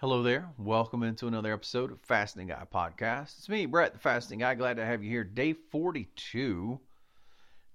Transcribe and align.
Hello 0.00 0.22
there. 0.22 0.48
Welcome 0.56 1.02
into 1.02 1.26
another 1.26 1.52
episode 1.52 1.92
of 1.92 2.00
Fasting 2.00 2.46
Guy 2.46 2.64
Podcast. 2.72 3.36
It's 3.36 3.50
me, 3.50 3.66
Brett, 3.66 3.92
the 3.92 3.98
Fasting 3.98 4.38
Guy. 4.38 4.54
Glad 4.54 4.78
to 4.78 4.86
have 4.86 5.04
you 5.04 5.10
here. 5.10 5.24
Day 5.24 5.52
42. 5.52 6.80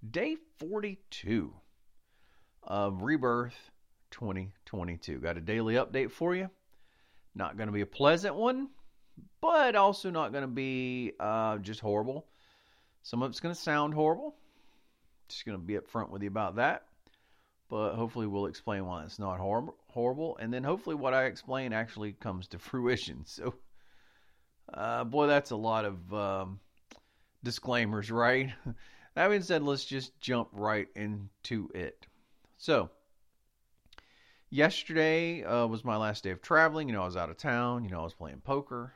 Day 0.10 0.36
42 0.58 1.54
of 2.64 3.04
Rebirth 3.04 3.54
2022. 4.10 5.20
Got 5.20 5.38
a 5.38 5.40
daily 5.40 5.76
update 5.76 6.10
for 6.10 6.34
you. 6.36 6.50
Not 7.36 7.58
going 7.58 7.68
to 7.68 7.74
be 7.74 7.82
a 7.82 7.86
pleasant 7.86 8.34
one, 8.34 8.70
but 9.40 9.76
also 9.76 10.10
not 10.10 10.32
going 10.32 10.42
to 10.42 10.48
be 10.48 11.14
uh, 11.20 11.60
just 11.60 11.80
horrible. 11.80 12.26
Some 13.04 13.22
of 13.22 13.30
it's 13.30 13.40
going 13.40 13.54
to 13.54 13.62
sound 13.62 13.94
horrible. 13.94 14.36
Just 15.30 15.46
going 15.46 15.60
to 15.60 15.64
be 15.64 15.76
upfront 15.76 16.10
with 16.10 16.24
you 16.24 16.30
about 16.30 16.56
that 16.56 16.86
but 17.70 17.96
hopefully 17.96 18.28
we'll 18.28 18.46
explain 18.46 18.86
why 18.86 19.04
it's 19.04 19.20
not 19.20 19.40
horrible. 19.40 19.76
Horrible, 19.96 20.36
and 20.42 20.54
then 20.54 20.66
hopefully 20.66 20.98
what 20.98 21.14
I 21.14 21.24
explain 21.24 21.72
actually 21.72 22.12
comes 22.12 22.50
to 22.50 22.60
fruition. 22.60 23.24
So, 23.26 23.56
uh, 24.74 25.06
boy, 25.06 25.28
that's 25.28 25.52
a 25.52 25.56
lot 25.56 25.86
of 25.86 26.14
um, 26.14 26.60
disclaimers, 27.46 28.12
right? 28.12 28.52
that 29.16 29.30
being 29.30 29.42
said, 29.42 29.64
let's 29.64 29.86
just 29.86 30.20
jump 30.20 30.50
right 30.52 30.90
into 30.98 31.70
it. 31.74 32.08
So, 32.58 32.90
yesterday 34.50 35.46
uh, 35.46 35.66
was 35.66 35.86
my 35.86 35.96
last 35.96 36.26
day 36.26 36.32
of 36.32 36.42
traveling. 36.42 36.90
You 36.90 36.96
know, 36.96 37.04
I 37.04 37.06
was 37.06 37.16
out 37.16 37.30
of 37.30 37.38
town. 37.38 37.86
You 37.86 37.92
know, 37.92 38.02
I 38.02 38.04
was 38.04 38.14
playing 38.14 38.42
poker. 38.42 38.92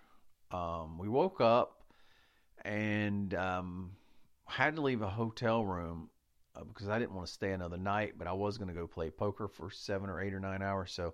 Um, 0.52 0.98
we 0.98 1.08
woke 1.08 1.40
up 1.40 1.82
and 2.66 3.34
um, 3.36 3.92
had 4.48 4.76
to 4.76 4.82
leave 4.82 5.02
a 5.02 5.10
hotel 5.10 5.64
room 5.64 6.10
uh, 6.56 6.64
because 6.64 6.90
I 6.90 7.00
didn't 7.00 7.14
want 7.14 7.28
to 7.28 7.34
stay 7.34 7.52
another 7.52 7.78
night, 7.78 8.14
but 8.18 8.28
I 8.28 8.34
was 8.34 8.58
going 8.58 8.68
to 8.68 8.74
go 8.74 8.88
play 8.88 9.10
poker 9.10 9.48
for 9.48 9.70
seven 9.70 10.10
or 10.10 10.22
eight 10.22 10.34
or 10.34 10.40
nine 10.40 10.62
hours. 10.62 10.92
So 10.92 11.14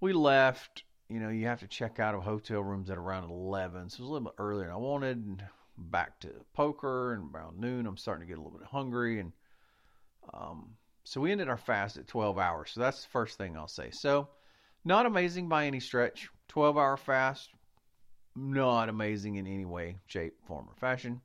we 0.00 0.12
left. 0.12 0.84
You 1.08 1.20
know, 1.20 1.28
you 1.28 1.46
have 1.46 1.60
to 1.60 1.68
check 1.68 2.00
out 2.00 2.16
of 2.16 2.22
hotel 2.24 2.60
rooms 2.62 2.90
at 2.90 2.98
around 2.98 3.30
11. 3.30 3.90
So 3.90 3.98
it 3.98 4.00
was 4.00 4.08
a 4.08 4.12
little 4.12 4.28
bit 4.28 4.34
earlier 4.38 4.66
than 4.66 4.74
I 4.74 4.78
wanted. 4.78 5.42
Back 5.78 6.18
to 6.20 6.30
poker, 6.54 7.12
and 7.12 7.32
around 7.34 7.60
noon, 7.60 7.86
I'm 7.86 7.96
starting 7.96 8.26
to 8.26 8.28
get 8.28 8.38
a 8.38 8.42
little 8.42 8.58
bit 8.58 8.66
hungry. 8.66 9.20
And 9.20 9.32
um, 10.32 10.70
so 11.04 11.20
we 11.20 11.30
ended 11.30 11.48
our 11.48 11.58
fast 11.58 11.96
at 11.96 12.08
12 12.08 12.38
hours. 12.38 12.70
So 12.72 12.80
that's 12.80 13.02
the 13.02 13.10
first 13.10 13.38
thing 13.38 13.56
I'll 13.56 13.68
say. 13.68 13.90
So 13.92 14.28
not 14.84 15.06
amazing 15.06 15.48
by 15.48 15.66
any 15.66 15.80
stretch. 15.80 16.28
12 16.48 16.78
hour 16.78 16.96
fast, 16.96 17.50
not 18.34 18.88
amazing 18.88 19.36
in 19.36 19.46
any 19.46 19.64
way, 19.64 19.96
shape, 20.06 20.34
form, 20.46 20.66
or 20.68 20.74
fashion. 20.76 21.20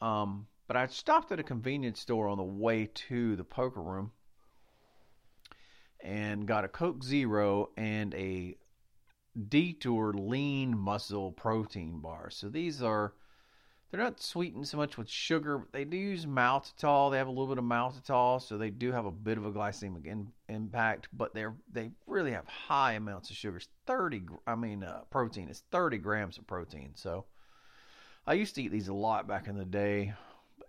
Um, 0.00 0.46
but 0.68 0.76
I 0.76 0.86
stopped 0.86 1.32
at 1.32 1.40
a 1.40 1.42
convenience 1.42 1.98
store 1.98 2.28
on 2.28 2.36
the 2.36 2.44
way 2.44 2.90
to 3.08 3.34
the 3.34 3.42
poker 3.44 3.82
room 3.82 4.12
and 6.00 6.46
got 6.46 6.64
a 6.64 6.68
Coke 6.68 7.02
Zero 7.02 7.70
and 7.76 8.14
a 8.14 8.56
Detour 9.48 10.12
Lean 10.12 10.78
Muscle 10.78 11.32
Protein 11.32 12.00
Bar. 12.00 12.28
So 12.30 12.48
these 12.48 12.82
are 12.82 13.14
they're 13.90 14.00
not 14.00 14.20
sweetened 14.20 14.68
so 14.68 14.76
much 14.76 14.98
with 14.98 15.08
sugar, 15.08 15.56
but 15.58 15.72
they 15.72 15.84
do 15.84 15.96
use 15.96 16.26
maltitol. 16.26 17.10
They 17.10 17.16
have 17.16 17.26
a 17.26 17.30
little 17.30 17.46
bit 17.46 17.56
of 17.56 17.64
maltitol, 17.64 18.42
so 18.42 18.58
they 18.58 18.68
do 18.68 18.92
have 18.92 19.06
a 19.06 19.10
bit 19.10 19.38
of 19.38 19.46
a 19.46 19.50
glycemic 19.50 20.04
in, 20.04 20.28
impact. 20.50 21.08
But 21.14 21.32
they're 21.32 21.54
they 21.72 21.92
really 22.06 22.32
have 22.32 22.46
high 22.46 22.92
amounts 22.92 23.30
of 23.30 23.36
sugars. 23.36 23.68
Thirty, 23.86 24.22
I 24.46 24.54
mean, 24.54 24.84
uh, 24.84 25.00
protein. 25.10 25.48
is 25.48 25.62
thirty 25.72 25.96
grams 25.96 26.36
of 26.36 26.46
protein. 26.46 26.90
So 26.94 27.24
I 28.26 28.34
used 28.34 28.54
to 28.56 28.62
eat 28.62 28.72
these 28.72 28.88
a 28.88 28.94
lot 28.94 29.26
back 29.26 29.48
in 29.48 29.56
the 29.56 29.64
day 29.64 30.12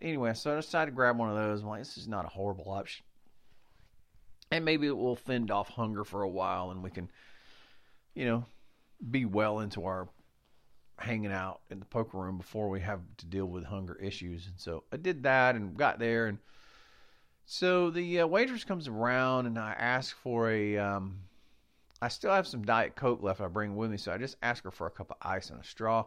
anyway, 0.01 0.33
so 0.33 0.53
I 0.53 0.55
decided 0.55 0.91
to 0.91 0.95
grab 0.95 1.17
one 1.17 1.29
of 1.29 1.35
those. 1.35 1.61
I'm 1.61 1.67
like, 1.67 1.79
this 1.79 1.97
is 1.97 2.07
not 2.07 2.25
a 2.25 2.29
horrible 2.29 2.71
option. 2.71 3.05
And 4.51 4.65
maybe 4.65 4.87
it 4.87 4.97
will 4.97 5.15
fend 5.15 5.51
off 5.51 5.69
hunger 5.69 6.03
for 6.03 6.23
a 6.23 6.29
while 6.29 6.71
and 6.71 6.81
we 6.83 6.89
can, 6.89 7.09
you 8.15 8.25
know, 8.25 8.45
be 9.09 9.25
well 9.25 9.59
into 9.59 9.85
our 9.85 10.09
hanging 10.97 11.31
out 11.31 11.61
in 11.69 11.79
the 11.79 11.85
poker 11.85 12.17
room 12.17 12.37
before 12.37 12.69
we 12.69 12.81
have 12.81 12.99
to 13.17 13.25
deal 13.25 13.45
with 13.45 13.63
hunger 13.63 13.95
issues. 13.95 14.47
And 14.47 14.59
so 14.59 14.83
I 14.91 14.97
did 14.97 15.23
that 15.23 15.55
and 15.55 15.77
got 15.77 15.99
there. 15.99 16.27
And 16.27 16.39
so 17.45 17.89
the 17.89 18.21
uh, 18.21 18.27
waitress 18.27 18.63
comes 18.63 18.87
around 18.87 19.45
and 19.45 19.57
I 19.57 19.73
ask 19.77 20.15
for 20.17 20.49
a. 20.49 20.77
Um, 20.77 21.19
I 22.01 22.07
still 22.07 22.31
have 22.31 22.47
some 22.47 22.63
Diet 22.63 22.95
Coke 22.95 23.21
left 23.21 23.41
I 23.41 23.47
bring 23.47 23.75
with 23.75 23.91
me. 23.91 23.97
So 23.97 24.13
I 24.13 24.17
just 24.17 24.37
ask 24.41 24.63
her 24.63 24.71
for 24.71 24.87
a 24.87 24.91
cup 24.91 25.11
of 25.11 25.17
ice 25.21 25.49
and 25.49 25.59
a 25.59 25.63
straw 25.63 26.05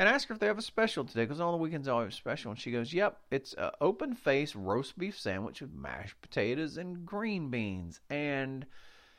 and 0.00 0.08
ask 0.08 0.28
her 0.28 0.32
if 0.32 0.40
they 0.40 0.46
have 0.46 0.56
a 0.56 0.62
special 0.62 1.04
today 1.04 1.24
because 1.24 1.42
on 1.42 1.52
the 1.52 1.58
weekends 1.58 1.84
they 1.84 1.92
always 1.92 2.14
special. 2.14 2.50
And 2.50 2.58
she 2.58 2.70
goes, 2.70 2.90
"Yep, 2.90 3.20
it's 3.30 3.52
an 3.52 3.70
open 3.82 4.14
face 4.14 4.56
roast 4.56 4.96
beef 4.96 5.20
sandwich 5.20 5.60
with 5.60 5.74
mashed 5.74 6.18
potatoes 6.22 6.78
and 6.78 7.04
green 7.04 7.50
beans." 7.50 8.00
And 8.08 8.64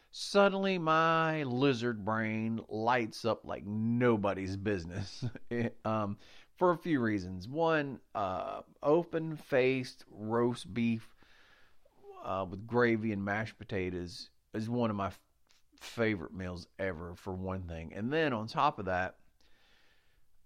suddenly 0.09 0.79
my 0.79 1.43
lizard 1.43 2.03
brain 2.03 2.61
lights 2.67 3.25
up 3.25 3.45
like 3.45 3.63
nobody's 3.63 4.57
business. 4.57 5.23
um, 5.85 6.17
for 6.55 6.71
a 6.71 6.77
few 6.77 6.99
reasons. 6.99 7.47
One, 7.47 7.99
uh, 8.15 8.61
open 8.81 9.35
faced 9.35 10.03
roast 10.09 10.73
beef 10.73 11.15
uh, 12.25 12.47
with 12.49 12.65
gravy 12.65 13.11
and 13.11 13.23
mashed 13.23 13.59
potatoes 13.59 14.31
is 14.55 14.67
one 14.67 14.89
of 14.89 14.95
my 14.95 15.07
f- 15.07 15.19
favorite 15.79 16.33
meals 16.33 16.65
ever, 16.79 17.13
for 17.15 17.33
one 17.33 17.67
thing. 17.67 17.93
And 17.95 18.11
then 18.11 18.33
on 18.33 18.47
top 18.47 18.79
of 18.79 18.85
that, 18.85 19.17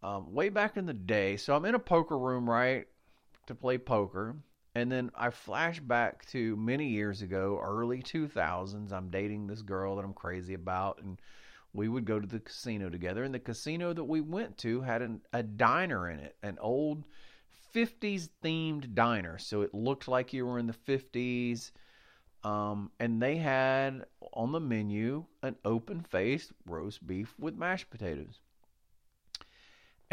um, 0.03 0.33
way 0.33 0.49
back 0.49 0.77
in 0.77 0.85
the 0.85 0.93
day. 0.93 1.37
So 1.37 1.55
I'm 1.55 1.65
in 1.65 1.75
a 1.75 1.79
poker 1.79 2.17
room, 2.17 2.49
right, 2.49 2.87
to 3.47 3.55
play 3.55 3.77
poker. 3.77 4.35
And 4.75 4.91
then 4.91 5.09
I 5.15 5.29
flash 5.29 5.79
back 5.79 6.25
to 6.31 6.55
many 6.57 6.89
years 6.89 7.21
ago, 7.21 7.59
early 7.63 8.01
2000s. 8.01 8.91
I'm 8.91 9.09
dating 9.09 9.47
this 9.47 9.61
girl 9.61 9.95
that 9.95 10.03
I'm 10.03 10.13
crazy 10.13 10.53
about, 10.53 11.01
and 11.01 11.19
we 11.73 11.87
would 11.87 12.05
go 12.05 12.19
to 12.19 12.27
the 12.27 12.39
casino 12.39 12.89
together. 12.89 13.23
And 13.23 13.33
the 13.33 13.39
casino 13.39 13.93
that 13.93 14.03
we 14.03 14.19
went 14.19 14.57
to 14.59 14.81
had 14.81 15.01
an, 15.01 15.21
a 15.31 15.43
diner 15.43 16.09
in 16.09 16.19
it, 16.19 16.35
an 16.43 16.57
old 16.59 17.05
50s 17.73 18.29
themed 18.43 18.93
diner. 18.93 19.37
So 19.37 19.61
it 19.61 19.73
looked 19.73 20.07
like 20.07 20.33
you 20.33 20.45
were 20.45 20.59
in 20.59 20.67
the 20.67 20.73
50s. 20.73 21.71
Um, 22.43 22.91
and 22.99 23.21
they 23.21 23.37
had 23.37 24.05
on 24.33 24.51
the 24.51 24.59
menu 24.59 25.25
an 25.41 25.55
open 25.65 26.01
faced 26.01 26.51
roast 26.67 27.05
beef 27.07 27.33
with 27.39 27.55
mashed 27.57 27.89
potatoes. 27.89 28.39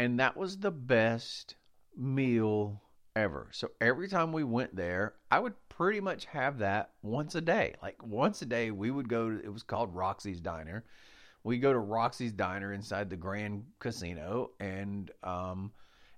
And 0.03 0.19
that 0.19 0.35
was 0.35 0.57
the 0.57 0.69
best 0.69 1.55
meal 1.95 2.81
ever. 3.15 3.47
So 3.53 3.71
every 3.79 4.09
time 4.09 4.33
we 4.33 4.43
went 4.43 4.75
there, 4.75 5.13
I 5.31 5.39
would 5.39 5.53
pretty 5.69 6.01
much 6.01 6.25
have 6.25 6.57
that 6.57 6.89
once 7.01 7.35
a 7.35 7.41
day. 7.41 7.75
Like 7.81 8.03
once 8.05 8.41
a 8.41 8.45
day, 8.45 8.69
we 8.69 8.91
would 8.91 9.07
go 9.07 9.29
to, 9.29 9.39
it 9.39 9.53
was 9.53 9.63
called 9.63 9.95
Roxy's 9.95 10.41
Diner. 10.41 10.83
We 11.45 11.57
go 11.57 11.71
to 11.71 11.79
Roxy's 11.79 12.33
Diner 12.33 12.73
inside 12.73 13.09
the 13.09 13.15
Grand 13.15 13.63
Casino 13.79 14.51
and, 14.59 15.09
um, 15.23 15.71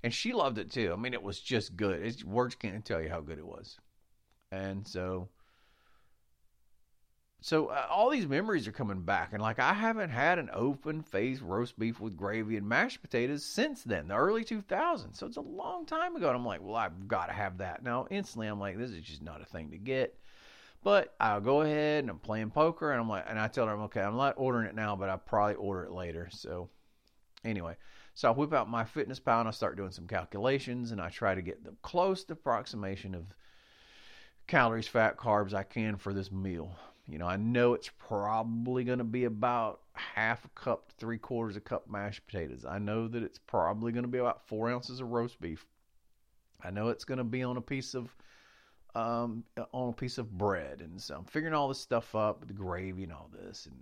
and 0.04 0.12
she 0.12 0.34
loved 0.34 0.58
it 0.58 0.72
too. 0.72 0.92
I 0.92 0.96
mean, 0.96 1.14
it 1.14 1.22
was 1.22 1.40
just 1.40 1.76
good. 1.78 2.02
It's, 2.02 2.24
words 2.24 2.56
can't 2.56 2.84
tell 2.84 3.04
you 3.04 3.10
how 3.10 3.22
good 3.22 3.38
it 3.38 3.46
was. 3.46 3.78
And 4.52 4.88
so 4.88 5.30
so 7.46 7.68
uh, 7.68 7.86
all 7.92 8.10
these 8.10 8.26
memories 8.26 8.68
are 8.68 8.72
coming 8.72 9.02
back, 9.02 9.32
and 9.32 9.40
like 9.40 9.60
I 9.60 9.72
haven't 9.72 10.10
had 10.10 10.40
an 10.40 10.50
open 10.52 11.04
faced 11.04 11.44
roast 11.44 11.78
beef 11.78 12.00
with 12.00 12.18
gravy 12.18 12.58
and 12.58 12.68
mashed 12.68 13.04
potatoes 13.04 13.46
since 13.46 13.84
then, 13.84 14.08
the 14.08 14.16
early 14.16 14.44
2000s. 14.44 15.16
So 15.16 15.28
it's 15.28 15.38
a 15.38 15.42
long 15.42 15.86
time 15.86 16.16
ago, 16.16 16.30
and 16.30 16.36
I'm 16.36 16.44
like, 16.44 16.64
well, 16.64 16.76
I've 16.76 17.08
got 17.08 17.28
to 17.28 17.34
have 17.34 17.60
that 17.60 17.84
now. 17.84 18.08
Instantly, 18.10 18.48
I'm 18.48 18.60
like, 18.60 18.80
this 18.80 18.90
is 18.90 19.04
just 19.04 19.22
not 19.22 19.44
a 19.44 19.46
thing 19.46 19.70
to 19.70 19.78
get. 19.78 20.18
But 20.84 21.14
I'll 21.20 21.40
go 21.40 21.62
ahead 21.62 22.06
and 22.06 22.10
I'm 22.10 22.18
playing 22.18 22.50
poker, 22.50 22.92
and 22.92 23.00
I'm 23.00 23.08
like, 23.08 23.26
and 23.30 23.40
I 23.40 23.48
tell 23.48 23.68
her, 23.68 23.74
I'm 23.74 23.82
okay, 23.82 24.02
I'm 24.02 24.18
not 24.18 24.34
ordering 24.38 24.66
it 24.66 24.74
now, 24.74 24.96
but 24.96 25.10
I'll 25.10 25.20
probably 25.20 25.54
order 25.54 25.84
it 25.84 25.92
later. 25.92 26.30
So 26.32 26.70
anyway, 27.44 27.78
so 28.16 28.28
I 28.28 28.32
whip 28.32 28.56
out 28.56 28.72
my 28.72 28.86
fitness 28.86 29.20
pal 29.20 29.42
and 29.42 29.48
I 29.48 29.52
start 29.52 29.78
doing 29.78 29.92
some 29.92 30.08
calculations, 30.08 30.90
and 30.90 31.00
I 31.00 31.10
try 31.10 31.36
to 31.36 31.44
get 31.44 31.64
the 31.64 31.76
close 31.84 32.26
approximation 32.28 33.14
of 33.14 33.36
calories, 34.48 34.88
fat, 34.88 35.16
carbs 35.16 35.54
I 35.54 35.62
can 35.62 35.98
for 35.98 36.12
this 36.12 36.32
meal. 36.32 36.76
You 37.08 37.20
know, 37.20 37.28
I 37.28 37.38
know 37.38 37.74
it's 37.74 37.92
probably 38.00 38.84
going 38.84 38.98
to 38.98 39.04
be 39.04 39.26
about 39.26 39.82
half 39.94 40.44
a 40.44 40.50
cup 40.50 40.90
to 40.90 40.96
three 40.96 41.18
quarters 41.18 41.56
of 41.56 41.62
a 41.62 41.66
cup 41.66 41.90
mashed 41.90 42.26
potatoes. 42.26 42.66
I 42.68 42.80
know 42.80 43.08
that 43.08 43.22
it's 43.22 43.38
probably 43.38 43.92
going 43.92 44.04
to 44.04 44.10
be 44.10 44.18
about 44.18 44.48
four 44.48 44.70
ounces 44.70 45.00
of 45.00 45.10
roast 45.10 45.40
beef. 45.40 45.66
I 46.64 46.72
know 46.72 46.90
it's 46.90 47.06
going 47.06 47.20
to 47.20 47.24
be 47.24 47.44
on 47.44 47.58
a 47.58 47.62
piece 47.62 47.94
of 47.94 48.16
um, 48.96 49.44
on 49.74 49.90
a 49.90 49.94
piece 49.94 50.18
of 50.18 50.36
bread, 50.38 50.82
and 50.82 51.00
so 51.00 51.18
I'm 51.18 51.26
figuring 51.26 51.54
all 51.54 51.68
this 51.68 51.80
stuff 51.80 52.16
up, 52.16 52.48
the 52.48 52.54
gravy 52.54 53.04
and 53.04 53.12
all 53.12 53.30
this, 53.32 53.66
and 53.66 53.76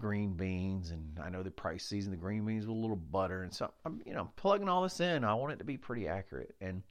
green 0.00 0.34
beans, 0.34 0.90
and 0.90 1.18
I 1.22 1.28
know 1.28 1.42
they 1.42 1.50
probably 1.50 1.80
season 1.80 2.12
the 2.12 2.16
green 2.16 2.46
beans 2.46 2.66
with 2.66 2.76
a 2.76 2.80
little 2.80 2.96
butter, 2.96 3.42
and 3.42 3.52
so 3.52 3.70
I'm 3.84 4.00
you 4.06 4.14
know 4.14 4.22
I'm 4.22 4.28
plugging 4.36 4.68
all 4.68 4.82
this 4.82 5.00
in. 5.00 5.24
I 5.24 5.34
want 5.34 5.52
it 5.52 5.58
to 5.58 5.64
be 5.64 5.76
pretty 5.76 6.08
accurate, 6.08 6.54
and 6.60 6.82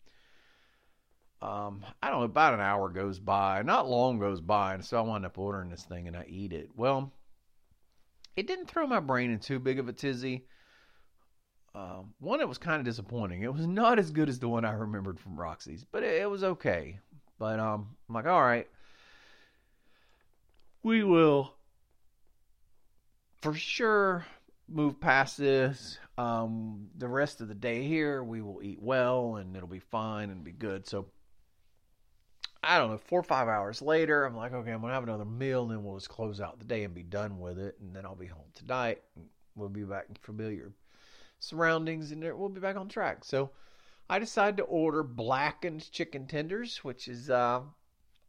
um, 1.43 1.85
I 2.01 2.09
don't 2.09 2.19
know, 2.19 2.25
about 2.25 2.53
an 2.53 2.61
hour 2.61 2.87
goes 2.87 3.19
by, 3.19 3.61
not 3.63 3.89
long 3.89 4.17
goes 4.17 4.39
by, 4.39 4.75
and 4.75 4.85
so 4.85 4.97
I 4.97 5.01
wind 5.01 5.25
up 5.25 5.37
ordering 5.37 5.69
this 5.69 5.83
thing 5.83 6.07
and 6.07 6.15
I 6.15 6.25
eat 6.29 6.53
it. 6.53 6.69
Well, 6.77 7.11
it 8.37 8.47
didn't 8.47 8.67
throw 8.67 8.87
my 8.87 9.01
brain 9.01 9.29
in 9.29 9.39
too 9.39 9.59
big 9.59 9.77
of 9.77 9.89
a 9.89 9.93
tizzy. 9.93 10.45
Um, 11.75 12.13
one, 12.19 12.39
it 12.39 12.47
was 12.47 12.57
kind 12.57 12.79
of 12.79 12.85
disappointing. 12.85 13.41
It 13.41 13.53
was 13.53 13.67
not 13.67 13.99
as 13.99 14.09
good 14.11 14.29
as 14.29 14.39
the 14.39 14.47
one 14.47 14.63
I 14.63 14.71
remembered 14.71 15.19
from 15.19 15.37
Roxy's, 15.37 15.83
but 15.83 16.03
it, 16.03 16.21
it 16.21 16.29
was 16.29 16.45
okay. 16.45 16.99
But 17.37 17.59
um, 17.59 17.89
I'm 18.07 18.15
like, 18.15 18.25
all 18.25 18.41
right, 18.41 18.67
we 20.81 21.03
will 21.03 21.55
for 23.41 23.53
sure 23.53 24.25
move 24.69 25.01
past 25.01 25.37
this. 25.37 25.99
Um, 26.17 26.87
the 26.97 27.09
rest 27.09 27.41
of 27.41 27.49
the 27.49 27.55
day 27.55 27.85
here, 27.85 28.23
we 28.23 28.41
will 28.41 28.61
eat 28.63 28.81
well 28.81 29.35
and 29.35 29.57
it'll 29.57 29.67
be 29.67 29.79
fine 29.79 30.29
and 30.29 30.41
be 30.41 30.53
good. 30.53 30.87
So, 30.87 31.07
I 32.63 32.77
don't 32.77 32.92
know, 32.92 32.98
four 32.98 33.19
or 33.19 33.24
five 33.24 33.48
hours 33.48 33.81
later, 33.81 34.25
I'm 34.25 34.36
like, 34.36 34.54
okay, 34.54 34.71
I'm 34.71 34.81
to 34.81 34.88
have 34.88 35.04
another 35.04 35.25
meal 35.25 35.63
and 35.63 35.71
then 35.71 35.83
we'll 35.83 35.98
just 35.98 36.10
close 36.10 36.39
out 36.39 36.60
the 36.60 36.65
day 36.65 36.83
and 36.83 36.94
be 36.94 37.04
done 37.04 37.39
with 37.39 37.60
it. 37.60 37.77
And 37.81 37.95
then 37.95 38.06
I'll 38.06 38.15
be 38.15 38.27
home 38.27 38.45
tonight. 38.56 39.01
We'll 39.56 39.69
be 39.69 39.83
back 39.83 40.06
in 40.10 40.15
familiar 40.15 40.71
surroundings 41.39 42.12
and 42.12 42.24
we'll 42.24 42.50
be 42.50 42.62
back 42.62 42.77
on 42.77 42.88
track. 42.88 43.25
So, 43.25 43.51
I 44.10 44.19
decided 44.19 44.57
to 44.57 44.63
order 44.63 45.01
blackened 45.01 45.89
chicken 45.92 46.27
tenders, 46.27 46.83
which 46.83 47.07
is 47.07 47.30
uh, 47.30 47.62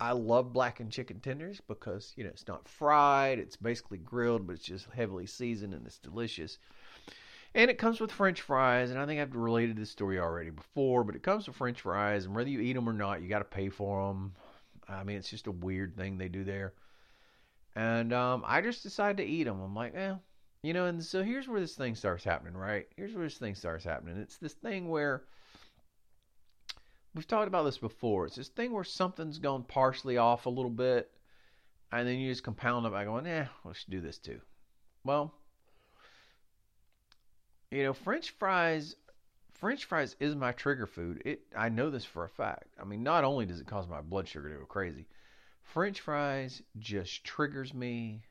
I 0.00 0.12
love 0.12 0.52
blackened 0.52 0.92
chicken 0.92 1.20
tenders 1.20 1.60
because, 1.66 2.12
you 2.16 2.24
know, 2.24 2.30
it's 2.30 2.48
not 2.48 2.68
fried, 2.68 3.38
it's 3.38 3.56
basically 3.56 3.98
grilled, 3.98 4.46
but 4.46 4.54
it's 4.54 4.64
just 4.64 4.86
heavily 4.94 5.26
seasoned 5.26 5.74
and 5.74 5.86
it's 5.86 5.98
delicious. 5.98 6.58
And 7.54 7.70
it 7.70 7.78
comes 7.78 8.00
with 8.00 8.10
french 8.10 8.40
fries, 8.40 8.90
and 8.90 8.98
I 8.98 9.06
think 9.06 9.20
I've 9.20 9.36
related 9.36 9.76
this 9.76 9.90
story 9.90 10.18
already 10.18 10.50
before, 10.50 11.04
but 11.04 11.14
it 11.14 11.22
comes 11.22 11.46
with 11.46 11.56
french 11.56 11.82
fries, 11.82 12.24
and 12.24 12.34
whether 12.34 12.50
you 12.50 12.60
eat 12.60 12.72
them 12.72 12.88
or 12.88 12.92
not, 12.92 13.22
you 13.22 13.28
got 13.28 13.38
to 13.38 13.44
pay 13.44 13.68
for 13.68 14.08
them. 14.08 14.34
I 14.88 15.04
mean, 15.04 15.16
it's 15.16 15.30
just 15.30 15.46
a 15.46 15.52
weird 15.52 15.96
thing 15.96 16.18
they 16.18 16.28
do 16.28 16.42
there. 16.42 16.74
And 17.76 18.12
um, 18.12 18.42
I 18.46 18.60
just 18.60 18.82
decided 18.82 19.18
to 19.18 19.24
eat 19.24 19.44
them. 19.44 19.60
I'm 19.60 19.74
like, 19.74 19.94
eh, 19.94 20.14
you 20.62 20.72
know, 20.72 20.86
and 20.86 21.02
so 21.02 21.22
here's 21.22 21.46
where 21.46 21.60
this 21.60 21.76
thing 21.76 21.94
starts 21.94 22.24
happening, 22.24 22.56
right? 22.56 22.86
Here's 22.96 23.14
where 23.14 23.24
this 23.24 23.38
thing 23.38 23.54
starts 23.54 23.84
happening. 23.84 24.16
It's 24.16 24.38
this 24.38 24.54
thing 24.54 24.88
where 24.88 25.22
we've 27.14 27.26
talked 27.26 27.48
about 27.48 27.64
this 27.64 27.78
before. 27.78 28.26
It's 28.26 28.36
this 28.36 28.48
thing 28.48 28.72
where 28.72 28.84
something's 28.84 29.38
gone 29.38 29.62
partially 29.62 30.16
off 30.16 30.46
a 30.46 30.50
little 30.50 30.70
bit, 30.70 31.10
and 31.92 32.06
then 32.06 32.18
you 32.18 32.30
just 32.30 32.42
compound 32.42 32.86
it 32.86 32.92
by 32.92 33.04
going, 33.04 33.26
"Eh, 33.26 33.46
let's 33.64 33.84
do 33.84 34.00
this 34.00 34.18
too." 34.18 34.40
Well, 35.04 35.34
you 37.70 37.82
know, 37.82 37.92
French 37.92 38.30
fries. 38.30 38.96
French 39.52 39.84
fries 39.84 40.16
is 40.20 40.34
my 40.34 40.52
trigger 40.52 40.86
food. 40.86 41.22
It 41.24 41.42
I 41.56 41.68
know 41.68 41.90
this 41.90 42.04
for 42.04 42.24
a 42.24 42.28
fact. 42.28 42.74
I 42.80 42.84
mean, 42.84 43.02
not 43.02 43.24
only 43.24 43.46
does 43.46 43.60
it 43.60 43.66
cause 43.66 43.88
my 43.88 44.00
blood 44.00 44.28
sugar 44.28 44.50
to 44.50 44.58
go 44.60 44.66
crazy, 44.66 45.06
French 45.62 46.00
fries 46.00 46.62
just 46.78 47.24
triggers 47.24 47.72
me 47.72 48.22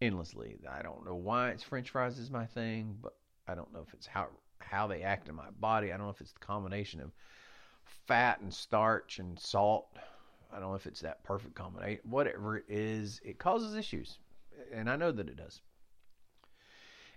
endlessly. 0.00 0.60
I 0.68 0.82
don't 0.82 1.04
know 1.04 1.14
why 1.14 1.50
it's 1.50 1.62
French 1.62 1.90
fries 1.90 2.18
is 2.18 2.30
my 2.30 2.46
thing, 2.46 2.96
but 3.00 3.14
I 3.46 3.54
don't 3.54 3.72
know 3.72 3.84
if 3.86 3.94
it's 3.94 4.06
how 4.06 4.28
how 4.58 4.86
they 4.86 5.02
act 5.02 5.28
in 5.28 5.34
my 5.34 5.50
body. 5.58 5.92
I 5.92 5.96
don't 5.96 6.06
know 6.06 6.12
if 6.12 6.20
it's 6.20 6.32
the 6.32 6.40
combination 6.40 7.00
of 7.00 7.12
fat 8.06 8.40
and 8.40 8.52
starch 8.52 9.18
and 9.18 9.38
salt. 9.38 9.88
I 10.52 10.58
don't 10.58 10.70
know 10.70 10.74
if 10.74 10.86
it's 10.86 11.00
that 11.00 11.22
perfect 11.22 11.54
combination. 11.54 12.00
Whatever 12.04 12.56
it 12.56 12.64
is, 12.68 13.20
it 13.24 13.38
causes 13.38 13.76
issues. 13.76 14.18
And 14.72 14.90
I 14.90 14.96
know 14.96 15.12
that 15.12 15.28
it 15.28 15.36
does. 15.36 15.60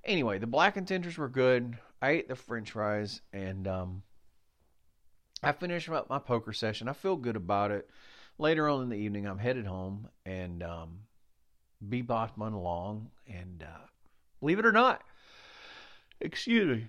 Anyway, 0.06 0.38
the 0.38 0.48
blackened 0.48 0.88
tenders 0.88 1.18
were 1.18 1.30
good. 1.30 1.78
I 2.02 2.10
ate 2.12 2.28
the 2.28 2.36
french 2.36 2.72
fries 2.72 3.22
and 3.32 3.68
um, 3.68 4.04
I 5.42 5.54
finished 5.54 5.90
up 5.90 6.10
my 6.10 6.20
poker 6.20 6.52
session. 6.52 6.90
I 6.90 6.94
feel 6.94 7.16
good 7.16 7.38
about 7.38 7.72
it. 7.72 7.90
Later 8.38 8.68
on 8.68 8.84
in 8.84 8.90
the 8.90 8.98
evening, 8.98 9.26
I'm 9.26 9.38
headed 9.38 9.66
home 9.66 10.10
and 10.26 10.62
um, 10.64 11.00
bebopped 11.88 12.38
along. 12.38 13.12
And 13.28 13.64
uh, 13.64 13.86
believe 14.40 14.60
it 14.60 14.66
or 14.66 14.72
not, 14.72 15.02
excuse 16.20 16.78
me, 16.78 16.88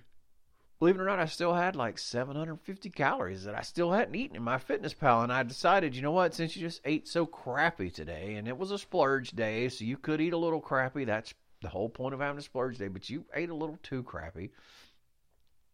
believe 0.79 0.95
it 0.95 1.01
or 1.01 1.05
not, 1.05 1.19
I 1.19 1.25
still 1.25 1.53
had 1.53 1.75
like 1.75 1.97
750 1.97 2.89
calories 2.89 3.43
that 3.45 3.55
I 3.55 3.61
still 3.61 3.91
hadn't 3.91 4.15
eaten 4.15 4.35
in 4.35 4.43
my 4.43 4.57
fitness 4.57 4.93
pal. 4.93 5.21
And 5.21 5.31
I 5.31 5.43
decided, 5.43 5.95
you 5.95 6.01
know 6.01 6.11
what, 6.11 6.33
since 6.33 6.55
you 6.55 6.61
just 6.61 6.81
ate 6.83 7.07
so 7.07 7.25
crappy 7.25 7.89
today, 7.89 8.35
and 8.35 8.47
it 8.47 8.57
was 8.57 8.71
a 8.71 8.77
splurge 8.77 9.31
day, 9.31 9.69
so 9.69 9.85
you 9.85 9.97
could 9.97 10.19
eat 10.19 10.33
a 10.33 10.37
little 10.37 10.61
crappy. 10.61 11.05
That's 11.05 11.33
the 11.61 11.69
whole 11.69 11.89
point 11.89 12.13
of 12.13 12.19
having 12.19 12.37
a 12.37 12.41
splurge 12.41 12.77
day, 12.77 12.87
but 12.87 13.09
you 13.09 13.25
ate 13.33 13.49
a 13.49 13.55
little 13.55 13.77
too 13.83 14.03
crappy. 14.03 14.51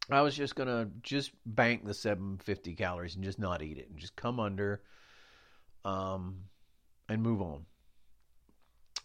I 0.10 0.22
was 0.22 0.36
just 0.36 0.56
gonna 0.56 0.90
just 1.02 1.32
bank 1.46 1.86
the 1.86 1.94
750 1.94 2.76
calories 2.76 3.16
and 3.16 3.24
just 3.24 3.40
not 3.40 3.62
eat 3.62 3.78
it 3.78 3.90
and 3.90 3.98
just 3.98 4.16
come 4.16 4.40
under, 4.40 4.82
um, 5.86 6.38
and 7.08 7.22
move 7.22 7.42
on. 7.42 7.66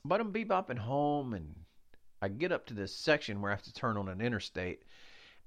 But 0.04 0.20
I'm 0.20 0.32
bebopping 0.32 0.78
home 0.78 1.34
and 1.34 1.54
I 2.22 2.28
get 2.28 2.52
up 2.52 2.66
to 2.66 2.74
this 2.74 2.94
section 2.94 3.40
where 3.40 3.50
I 3.50 3.54
have 3.54 3.62
to 3.64 3.72
turn 3.72 3.96
on 3.96 4.08
an 4.08 4.20
interstate 4.20 4.84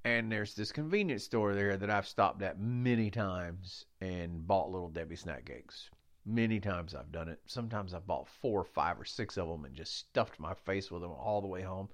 and 0.04 0.32
there's 0.32 0.54
this 0.54 0.72
convenience 0.72 1.24
store 1.24 1.54
there 1.54 1.76
that 1.76 1.90
I've 1.90 2.06
stopped 2.06 2.42
at 2.42 2.58
many 2.58 3.10
times 3.10 3.84
and 4.00 4.46
bought 4.46 4.70
little 4.70 4.88
Debbie 4.88 5.16
snack 5.16 5.44
cakes. 5.44 5.90
Many 6.26 6.60
times 6.60 6.94
I've 6.94 7.12
done 7.12 7.28
it. 7.28 7.40
Sometimes 7.46 7.94
I've 7.94 8.06
bought 8.06 8.28
four 8.28 8.60
or 8.60 8.64
five 8.64 9.00
or 9.00 9.04
six 9.04 9.38
of 9.38 9.48
them 9.48 9.64
and 9.64 9.74
just 9.74 9.96
stuffed 9.96 10.38
my 10.38 10.54
face 10.54 10.90
with 10.90 11.02
them 11.02 11.12
all 11.12 11.40
the 11.40 11.48
way 11.48 11.62
home. 11.62 11.88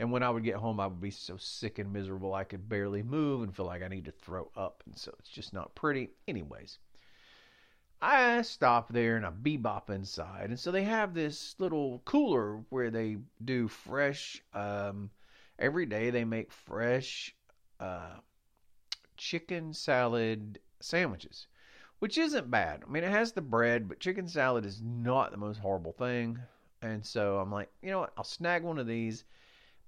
And 0.00 0.12
when 0.12 0.22
I 0.22 0.30
would 0.30 0.44
get 0.44 0.56
home, 0.56 0.78
I 0.78 0.86
would 0.86 1.00
be 1.00 1.10
so 1.10 1.36
sick 1.36 1.78
and 1.78 1.92
miserable 1.92 2.34
I 2.34 2.44
could 2.44 2.68
barely 2.68 3.02
move 3.02 3.42
and 3.42 3.54
feel 3.54 3.66
like 3.66 3.82
I 3.82 3.88
need 3.88 4.04
to 4.04 4.12
throw 4.12 4.50
up. 4.56 4.82
And 4.86 4.96
so 4.96 5.12
it's 5.18 5.28
just 5.28 5.52
not 5.52 5.74
pretty. 5.74 6.10
Anyways, 6.28 6.78
I 8.00 8.42
stop 8.42 8.92
there 8.92 9.16
and 9.16 9.26
I 9.26 9.30
bebop 9.30 9.90
inside. 9.90 10.50
And 10.50 10.58
so 10.58 10.70
they 10.70 10.84
have 10.84 11.14
this 11.14 11.56
little 11.58 12.00
cooler 12.04 12.62
where 12.68 12.90
they 12.90 13.16
do 13.44 13.66
fresh, 13.66 14.40
um, 14.54 15.10
every 15.58 15.86
day 15.86 16.10
they 16.10 16.24
make 16.24 16.52
fresh 16.52 17.34
uh, 17.80 18.18
chicken 19.16 19.72
salad 19.72 20.60
sandwiches, 20.80 21.48
which 21.98 22.18
isn't 22.18 22.50
bad. 22.50 22.82
I 22.86 22.90
mean, 22.90 23.04
it 23.04 23.10
has 23.10 23.32
the 23.32 23.40
bread, 23.40 23.88
but 23.88 24.00
chicken 24.00 24.28
salad 24.28 24.64
is 24.64 24.80
not 24.82 25.30
the 25.30 25.36
most 25.36 25.58
horrible 25.58 25.92
thing. 25.92 26.38
And 26.82 27.04
so 27.04 27.38
I'm 27.38 27.50
like, 27.50 27.70
you 27.82 27.90
know 27.90 28.00
what? 28.00 28.12
I'll 28.16 28.24
snag 28.24 28.62
one 28.62 28.78
of 28.78 28.86
these 28.86 29.24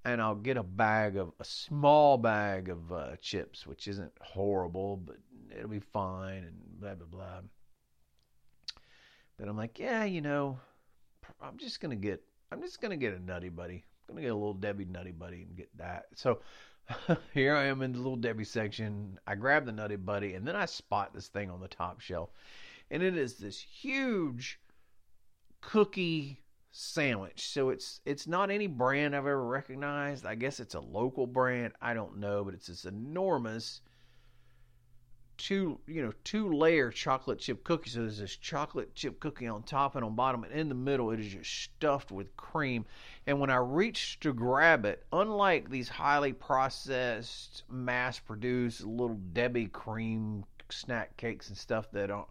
and 0.04 0.20
I'll 0.20 0.34
get 0.34 0.56
a 0.56 0.62
bag 0.62 1.16
of 1.16 1.32
a 1.38 1.44
small 1.44 2.16
bag 2.16 2.68
of 2.68 2.92
uh, 2.92 3.16
chips, 3.20 3.66
which 3.66 3.86
isn't 3.86 4.12
horrible, 4.20 4.96
but 4.96 5.16
it'll 5.54 5.68
be 5.68 5.80
fine 5.80 6.44
and 6.44 6.56
blah 6.80 6.94
blah 6.94 7.06
blah. 7.06 7.40
But 9.38 9.48
I'm 9.48 9.56
like, 9.56 9.78
yeah, 9.78 10.04
you 10.04 10.20
know, 10.20 10.58
I'm 11.40 11.58
just 11.58 11.80
gonna 11.80 11.96
get, 11.96 12.22
I'm 12.50 12.60
just 12.60 12.80
gonna 12.80 12.96
get 12.96 13.14
a 13.14 13.18
Nutty 13.18 13.50
Buddy. 13.50 13.84
I'm 14.08 14.14
gonna 14.14 14.26
get 14.26 14.32
a 14.32 14.34
little 14.34 14.54
Debbie 14.54 14.84
Nutty 14.86 15.12
Buddy 15.12 15.42
and 15.42 15.56
get 15.56 15.68
that. 15.78 16.06
So 16.14 16.40
here 17.34 17.54
I 17.54 17.66
am 17.66 17.82
in 17.82 17.92
the 17.92 17.98
little 17.98 18.16
Debbie 18.16 18.44
section. 18.44 19.18
I 19.26 19.34
grab 19.34 19.66
the 19.66 19.72
Nutty 19.72 19.96
Buddy 19.96 20.34
and 20.34 20.46
then 20.46 20.56
I 20.56 20.66
spot 20.66 21.14
this 21.14 21.28
thing 21.28 21.50
on 21.50 21.60
the 21.60 21.68
top 21.68 22.00
shelf. 22.00 22.30
And 22.90 23.02
it 23.02 23.16
is 23.16 23.34
this 23.36 23.58
huge 23.58 24.60
cookie 25.60 26.40
sandwich. 26.72 27.48
So 27.48 27.70
it's 27.70 28.00
it's 28.04 28.26
not 28.26 28.50
any 28.50 28.66
brand 28.66 29.14
I've 29.14 29.26
ever 29.26 29.44
recognized. 29.44 30.26
I 30.26 30.34
guess 30.34 30.60
it's 30.60 30.74
a 30.74 30.80
local 30.80 31.26
brand. 31.26 31.74
I 31.80 31.94
don't 31.94 32.18
know, 32.18 32.44
but 32.44 32.54
it's 32.54 32.66
this 32.66 32.84
enormous 32.84 33.80
two 35.40 35.78
you 35.86 36.02
know 36.02 36.12
two 36.22 36.52
layer 36.52 36.90
chocolate 36.90 37.38
chip 37.38 37.64
cookie 37.64 37.88
so 37.88 38.00
there's 38.00 38.18
this 38.18 38.36
chocolate 38.36 38.94
chip 38.94 39.18
cookie 39.20 39.46
on 39.46 39.62
top 39.62 39.96
and 39.96 40.04
on 40.04 40.14
bottom 40.14 40.44
and 40.44 40.52
in 40.52 40.68
the 40.68 40.74
middle 40.74 41.10
it 41.10 41.18
is 41.18 41.32
just 41.32 41.62
stuffed 41.62 42.12
with 42.12 42.36
cream. 42.36 42.84
And 43.26 43.40
when 43.40 43.48
i 43.48 43.56
reached 43.56 44.22
to 44.22 44.34
grab 44.34 44.84
it 44.84 45.02
unlike 45.12 45.70
these 45.70 45.88
highly 45.88 46.34
processed 46.34 47.62
mass 47.70 48.18
produced 48.18 48.84
little 48.84 49.18
debbie 49.32 49.68
cream 49.68 50.44
snack 50.68 51.16
cakes 51.16 51.48
and 51.48 51.56
stuff 51.56 51.90
that 51.92 52.08
don't 52.08 52.28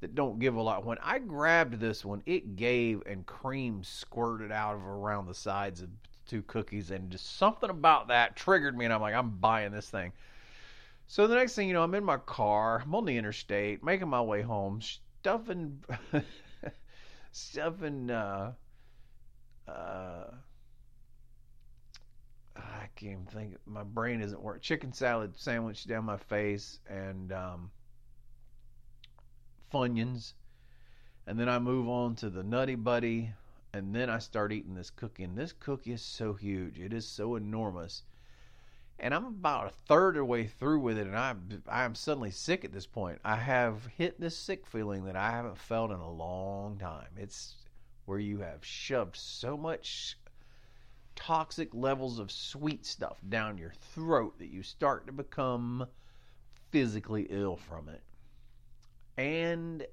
that 0.00 0.14
don't 0.14 0.38
give 0.38 0.54
a 0.54 0.62
lot 0.62 0.84
when 0.84 0.98
i 1.02 1.18
grabbed 1.18 1.80
this 1.80 2.04
one 2.04 2.22
it 2.26 2.56
gave 2.56 3.02
and 3.06 3.24
cream 3.24 3.82
squirted 3.82 4.52
out 4.52 4.74
of 4.74 4.84
around 4.84 5.26
the 5.26 5.34
sides 5.34 5.80
of 5.80 5.88
two 6.26 6.42
cookies 6.42 6.90
and 6.90 7.10
just 7.10 7.38
something 7.38 7.70
about 7.70 8.08
that 8.08 8.36
triggered 8.36 8.76
me 8.76 8.84
and 8.84 8.92
i'm 8.92 9.00
like 9.00 9.14
i'm 9.14 9.30
buying 9.30 9.72
this 9.72 9.88
thing 9.88 10.12
so 11.10 11.26
the 11.26 11.34
next 11.34 11.56
thing 11.56 11.66
you 11.66 11.74
know, 11.74 11.82
I'm 11.82 11.96
in 11.96 12.04
my 12.04 12.18
car, 12.18 12.82
I'm 12.84 12.94
on 12.94 13.04
the 13.04 13.16
interstate, 13.16 13.82
making 13.82 14.06
my 14.06 14.20
way 14.20 14.42
home, 14.42 14.80
stuffing, 14.80 15.82
stuffing, 17.32 18.12
uh, 18.12 18.52
uh, 19.66 20.24
I 22.54 22.88
can't 22.94 23.10
even 23.10 23.26
think. 23.26 23.56
My 23.66 23.82
brain 23.82 24.20
isn't 24.20 24.40
working. 24.40 24.60
Chicken 24.60 24.92
salad 24.92 25.36
sandwich 25.36 25.84
down 25.84 26.04
my 26.04 26.16
face 26.16 26.78
and 26.88 27.32
um, 27.32 27.72
Funyuns, 29.72 30.34
and 31.26 31.36
then 31.36 31.48
I 31.48 31.58
move 31.58 31.88
on 31.88 32.14
to 32.16 32.30
the 32.30 32.44
Nutty 32.44 32.76
Buddy, 32.76 33.32
and 33.72 33.92
then 33.92 34.10
I 34.10 34.20
start 34.20 34.52
eating 34.52 34.76
this 34.76 34.90
cookie. 34.90 35.24
And 35.24 35.36
this 35.36 35.54
cookie 35.58 35.90
is 35.90 36.02
so 36.02 36.34
huge. 36.34 36.78
It 36.78 36.92
is 36.92 37.04
so 37.04 37.34
enormous 37.34 38.04
and 39.00 39.14
I'm 39.14 39.24
about 39.24 39.66
a 39.66 39.86
third 39.86 40.16
of 40.16 40.20
the 40.20 40.24
way 40.26 40.46
through 40.46 40.80
with 40.80 40.98
it, 40.98 41.06
and 41.06 41.16
I'm 41.16 41.62
I'm 41.68 41.94
suddenly 41.94 42.30
sick 42.30 42.64
at 42.64 42.72
this 42.72 42.86
point. 42.86 43.18
I 43.24 43.36
have 43.36 43.86
hit 43.96 44.20
this 44.20 44.36
sick 44.36 44.66
feeling 44.66 45.04
that 45.04 45.16
I 45.16 45.30
haven't 45.30 45.58
felt 45.58 45.90
in 45.90 45.98
a 45.98 46.10
long 46.10 46.78
time. 46.78 47.08
It's 47.16 47.56
where 48.04 48.18
you 48.18 48.40
have 48.40 48.64
shoved 48.64 49.16
so 49.16 49.56
much 49.56 50.18
toxic 51.16 51.74
levels 51.74 52.18
of 52.18 52.30
sweet 52.30 52.84
stuff 52.84 53.18
down 53.28 53.58
your 53.58 53.72
throat 53.94 54.38
that 54.38 54.48
you 54.48 54.62
start 54.62 55.06
to 55.06 55.12
become 55.12 55.86
physically 56.70 57.26
ill 57.30 57.56
from 57.56 57.88
it. 57.88 58.02
And 59.16 59.86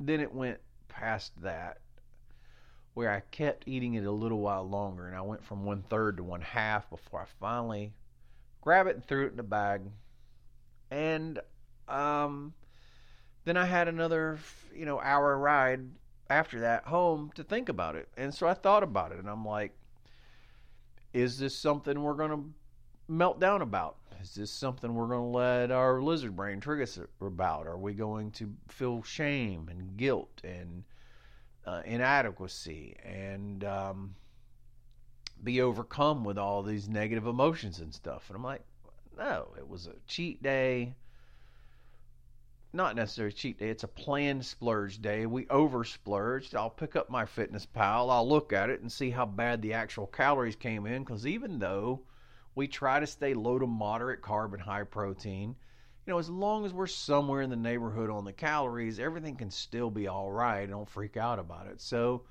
then 0.00 0.20
it 0.20 0.32
went 0.32 0.58
past 0.88 1.32
that 1.42 1.78
where 2.94 3.10
I 3.10 3.20
kept 3.30 3.66
eating 3.66 3.94
it 3.94 4.04
a 4.04 4.10
little 4.10 4.40
while 4.40 4.68
longer, 4.68 5.06
and 5.06 5.16
I 5.16 5.20
went 5.20 5.44
from 5.44 5.64
one 5.64 5.82
third 5.82 6.16
to 6.16 6.24
one 6.24 6.40
half 6.40 6.88
before 6.88 7.20
I 7.20 7.26
finally 7.40 7.92
grabbed 8.60 8.88
it 8.88 8.94
and 8.96 9.04
threw 9.06 9.26
it 9.26 9.32
in 9.32 9.36
the 9.36 9.42
bag. 9.42 9.82
And 10.90 11.40
um, 11.88 12.54
then 13.44 13.56
I 13.56 13.66
had 13.66 13.88
another, 13.88 14.38
you 14.74 14.86
know, 14.86 15.00
hour 15.00 15.36
ride 15.36 15.80
after 16.30 16.60
that 16.60 16.84
home 16.84 17.30
to 17.34 17.44
think 17.44 17.68
about 17.68 17.96
it. 17.96 18.08
And 18.16 18.32
so 18.32 18.46
I 18.46 18.54
thought 18.54 18.82
about 18.82 19.12
it, 19.12 19.18
and 19.18 19.28
I'm 19.28 19.44
like, 19.44 19.76
is 21.12 21.38
this 21.38 21.56
something 21.56 22.00
we're 22.00 22.14
to 22.30 22.44
melt 23.08 23.40
down 23.40 23.60
about? 23.60 23.96
Is 24.22 24.34
this 24.34 24.50
something 24.50 24.94
we're 24.94 25.08
to 25.32 25.38
let 25.38 25.70
our 25.70 26.00
lizard 26.00 26.34
brain 26.34 26.60
trigger 26.60 26.84
us 26.84 26.98
about? 27.20 27.66
Are 27.66 27.76
we 27.76 27.92
going 27.92 28.30
to 28.32 28.54
feel 28.68 29.02
shame 29.02 29.68
and 29.68 29.96
guilt 29.96 30.40
and 30.42 30.84
uh, 31.66 31.82
inadequacy 31.84 32.96
and 33.04 33.64
um, 33.64 34.14
be 35.42 35.60
overcome 35.60 36.24
with 36.24 36.38
all 36.38 36.62
these 36.62 36.88
negative 36.88 37.26
emotions 37.26 37.80
and 37.80 37.92
stuff? 37.92 38.24
And 38.28 38.36
I'm 38.36 38.44
like, 38.44 38.62
no, 39.16 39.48
it 39.56 39.68
was 39.68 39.86
a 39.86 39.94
cheat 40.06 40.42
day. 40.42 40.94
Not 42.72 42.96
necessarily 42.96 43.32
cheat 43.32 43.58
day. 43.58 43.68
It's 43.68 43.84
a 43.84 43.88
planned 43.88 44.44
splurge 44.44 45.00
day. 45.00 45.26
We 45.26 45.46
over 45.48 45.84
splurged. 45.84 46.56
I'll 46.56 46.70
pick 46.70 46.96
up 46.96 47.08
my 47.08 47.24
fitness 47.24 47.66
pal. 47.66 48.10
I'll 48.10 48.28
look 48.28 48.52
at 48.52 48.68
it 48.70 48.80
and 48.80 48.90
see 48.90 49.10
how 49.10 49.26
bad 49.26 49.62
the 49.62 49.74
actual 49.74 50.08
calories 50.08 50.56
came 50.56 50.84
in. 50.84 51.04
Because 51.04 51.26
even 51.26 51.60
though 51.60 52.00
we 52.56 52.66
try 52.66 52.98
to 52.98 53.06
stay 53.06 53.34
low 53.34 53.60
to 53.60 53.66
moderate 53.66 54.22
carb 54.22 54.54
and 54.54 54.62
high 54.62 54.82
protein, 54.82 55.54
you 56.06 56.12
know, 56.12 56.18
as 56.18 56.28
long 56.28 56.66
as 56.66 56.72
we're 56.72 56.86
somewhere 56.86 57.40
in 57.40 57.50
the 57.50 57.56
neighborhood 57.56 58.10
on 58.10 58.24
the 58.24 58.32
calories, 58.32 58.98
everything 58.98 59.36
can 59.36 59.50
still 59.50 59.90
be 59.90 60.06
all 60.06 60.30
right. 60.30 60.68
Don't 60.68 60.88
freak 60.88 61.16
out 61.16 61.38
about 61.38 61.66
it. 61.66 61.80
So, 61.80 62.24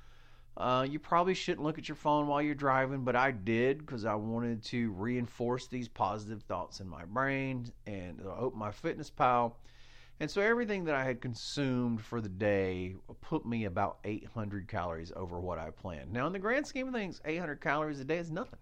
uh, 0.55 0.85
you 0.87 0.99
probably 0.99 1.33
shouldn't 1.33 1.65
look 1.65 1.79
at 1.79 1.89
your 1.89 1.95
phone 1.95 2.27
while 2.27 2.41
you're 2.41 2.53
driving, 2.53 3.03
but 3.03 3.15
I 3.15 3.31
did 3.31 3.79
because 3.79 4.05
I 4.05 4.13
wanted 4.13 4.63
to 4.65 4.91
reinforce 4.91 5.65
these 5.65 5.87
positive 5.87 6.43
thoughts 6.43 6.79
in 6.79 6.87
my 6.87 7.05
brain 7.05 7.65
and 7.87 8.21
open 8.21 8.59
my 8.59 8.71
fitness 8.71 9.09
pal. 9.09 9.57
And 10.19 10.29
so 10.29 10.41
everything 10.41 10.85
that 10.85 10.93
I 10.93 11.03
had 11.03 11.21
consumed 11.21 12.01
for 12.01 12.21
the 12.21 12.29
day 12.29 12.95
put 13.21 13.47
me 13.47 13.65
about 13.65 13.97
800 14.03 14.67
calories 14.67 15.11
over 15.15 15.39
what 15.39 15.57
I 15.57 15.71
planned. 15.71 16.13
Now, 16.13 16.27
in 16.27 16.33
the 16.33 16.39
grand 16.39 16.67
scheme 16.67 16.87
of 16.87 16.93
things, 16.93 17.19
800 17.25 17.59
calories 17.59 17.99
a 17.99 18.05
day 18.05 18.19
is 18.19 18.29
nothing. 18.29 18.59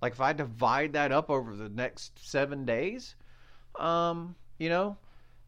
Like 0.00 0.12
if 0.12 0.20
I 0.22 0.32
divide 0.32 0.94
that 0.94 1.12
up 1.12 1.28
over 1.28 1.54
the 1.54 1.68
next 1.68 2.26
seven 2.26 2.64
days, 2.64 3.14
um, 3.76 4.34
you 4.58 4.68
know, 4.68 4.96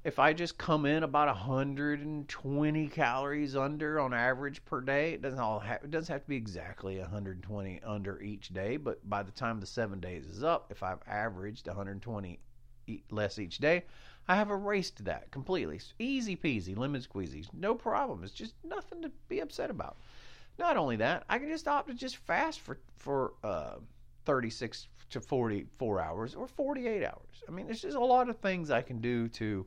if 0.03 0.19
I 0.19 0.33
just 0.33 0.57
come 0.57 0.87
in 0.87 1.03
about 1.03 1.29
120 1.29 2.89
calories 2.89 3.55
under 3.55 4.01
on 4.01 4.15
average 4.15 4.65
per 4.65 4.81
day, 4.81 5.13
it 5.13 5.23
doesn't 5.23 5.39
all 5.39 5.61
have, 5.61 5.85
it 5.85 5.91
doesn't 5.91 6.13
have 6.13 6.23
to 6.23 6.29
be 6.29 6.37
exactly 6.37 6.99
120 6.99 7.81
under 7.85 8.21
each 8.23 8.49
day, 8.49 8.77
but 8.77 9.09
by 9.09 9.23
the 9.23 9.33
time 9.33 9.61
the 9.61 9.67
7 9.67 10.01
days 10.01 10.27
is 10.27 10.43
up, 10.43 10.69
if 10.71 10.83
I've 10.83 11.03
averaged 11.07 11.67
120 11.67 12.39
less 13.11 13.39
each 13.39 13.59
day, 13.59 13.85
I 14.27 14.37
have 14.37 14.51
erased 14.51 15.05
that 15.05 15.31
completely. 15.31 15.81
Easy 15.99 16.37
peasy, 16.37 16.77
lemon 16.77 17.03
squeezy, 17.03 17.47
no 17.53 17.75
problem. 17.75 18.25
It's 18.25 18.33
just 18.33 18.55
nothing 18.65 19.03
to 19.03 19.11
be 19.29 19.41
upset 19.41 19.71
about. 19.71 19.97
Not 20.59 20.77
only 20.77 20.97
that, 20.97 21.25
I 21.29 21.39
can 21.39 21.49
just 21.49 21.69
opt 21.69 21.89
to 21.89 21.95
just 21.95 22.17
fast 22.17 22.61
for 22.61 22.79
for 22.97 23.33
uh, 23.43 23.77
36 24.31 24.87
to 25.11 25.21
44 25.21 26.01
hours 26.01 26.37
or 26.37 26.47
48 26.47 27.05
hours. 27.05 27.43
I 27.49 27.51
mean, 27.51 27.67
there's 27.67 27.83
just 27.83 27.97
a 27.97 28.01
lot 28.01 28.29
of 28.29 28.39
things 28.39 28.71
I 28.71 28.81
can 28.81 29.01
do 29.01 29.27
to 29.31 29.67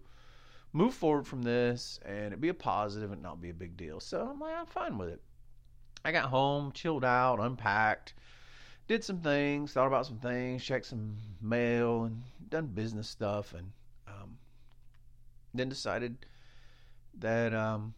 move 0.72 0.93
forward 0.93 1.27
from 1.27 1.41
this 1.41 2.00
and 2.05 2.34
it 2.34 2.39
be 2.39 2.48
a 2.48 2.53
positive 2.53 3.12
and 3.12 3.22
not 3.22 3.41
be 3.41 3.50
a 3.50 3.53
big 3.53 3.75
deal. 3.75 4.00
So 4.00 4.22
I'm 4.22 4.39
like, 4.39 4.55
I'm 4.58 4.65
fine 4.65 4.98
with 4.98 5.10
it. 5.10 5.22
I 6.05 6.13
got 6.13 6.29
home, 6.29 6.72
chilled 6.72 7.03
out, 7.03 7.41
unpacked, 7.41 8.13
did 8.88 9.03
some 9.03 9.20
things, 9.20 9.74
thought 9.74 9.88
about 9.88 10.05
some 10.05 10.20
things, 10.20 10.63
checked 10.63 10.86
some 10.86 11.17
mail, 11.41 12.05
and 12.05 12.24
done 12.48 12.67
business 12.67 13.10
stuff, 13.10 13.53
and 13.53 13.70
um, 14.08 14.38
then 15.53 15.67
decided 15.67 16.25
that 17.20 17.53
um, 17.53 17.93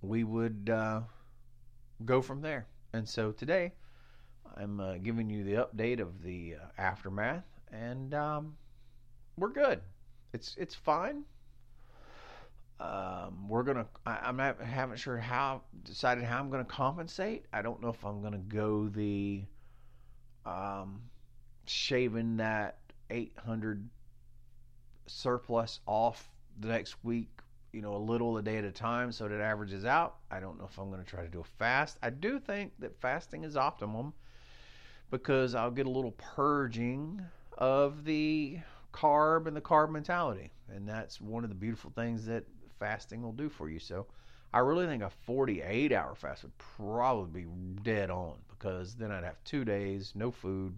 we 0.00 0.22
would 0.22 0.70
uh, 0.72 1.00
go 2.04 2.22
from 2.22 2.40
there. 2.40 2.66
And 2.92 3.08
so 3.08 3.32
today, 3.32 3.72
I'm 4.56 4.80
uh, 4.80 4.94
giving 4.98 5.28
you 5.28 5.42
the 5.42 5.54
update 5.54 6.00
of 6.00 6.22
the 6.22 6.56
uh, 6.60 6.80
aftermath, 6.80 7.44
and 7.72 8.14
um, 8.14 8.56
we're 9.36 9.48
good. 9.48 9.80
It's 10.32 10.54
it's 10.58 10.74
fine. 10.74 11.24
Um, 12.78 13.48
we're 13.48 13.62
gonna. 13.64 13.86
I, 14.06 14.28
am 14.28 14.36
not. 14.36 14.60
Haven't 14.60 14.98
sure 14.98 15.16
how 15.16 15.62
decided 15.84 16.24
how 16.24 16.38
I'm 16.38 16.50
gonna 16.50 16.64
compensate. 16.64 17.46
I 17.52 17.62
don't 17.62 17.82
know 17.82 17.88
if 17.88 18.04
I'm 18.04 18.22
gonna 18.22 18.38
go 18.38 18.88
the 18.88 19.42
um, 20.46 21.00
shaving 21.66 22.36
that 22.36 22.78
800 23.10 23.88
surplus 25.06 25.80
off 25.86 26.28
the 26.60 26.68
next 26.68 26.96
week. 27.02 27.28
You 27.72 27.82
know, 27.82 27.96
a 27.96 27.98
little 27.98 28.38
a 28.38 28.42
day 28.42 28.58
at 28.58 28.64
a 28.64 28.70
time, 28.70 29.10
so 29.10 29.26
that 29.26 29.40
averages 29.40 29.84
out. 29.84 30.18
I 30.30 30.38
don't 30.38 30.58
know 30.58 30.64
if 30.64 30.78
I'm 30.78 30.92
to 30.92 31.02
try 31.02 31.22
to 31.22 31.28
do 31.28 31.40
a 31.40 31.58
fast. 31.58 31.98
I 32.04 32.10
do 32.10 32.38
think 32.38 32.72
that 32.78 33.00
fasting 33.00 33.42
is 33.42 33.56
optimum 33.56 34.12
because 35.14 35.54
I'll 35.54 35.70
get 35.70 35.86
a 35.86 35.90
little 35.90 36.10
purging 36.10 37.22
of 37.56 38.04
the 38.04 38.58
carb 38.92 39.46
and 39.46 39.56
the 39.56 39.60
carb 39.60 39.92
mentality. 39.92 40.50
And 40.68 40.88
that's 40.88 41.20
one 41.20 41.44
of 41.44 41.50
the 41.50 41.54
beautiful 41.54 41.92
things 41.94 42.26
that 42.26 42.42
fasting 42.80 43.22
will 43.22 43.30
do 43.30 43.48
for 43.48 43.70
you. 43.70 43.78
So 43.78 44.08
I 44.52 44.58
really 44.58 44.86
think 44.86 45.04
a 45.04 45.10
48 45.10 45.92
hour 45.92 46.16
fast 46.16 46.42
would 46.42 46.58
probably 46.58 47.42
be 47.42 47.80
dead 47.84 48.10
on 48.10 48.34
because 48.48 48.96
then 48.96 49.12
I'd 49.12 49.22
have 49.22 49.36
two 49.44 49.64
days, 49.64 50.10
no 50.16 50.32
food, 50.32 50.74